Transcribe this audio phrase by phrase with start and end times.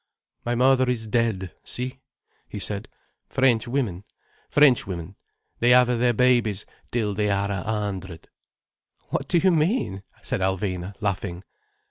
[0.43, 1.99] "My mother is dead, see!"
[2.49, 2.87] he said.
[3.29, 8.27] "Frenchwomen—Frenchwomen—they have their babies till they are a hundred—"
[9.09, 11.43] "What do you mean?" said Alvina, laughing.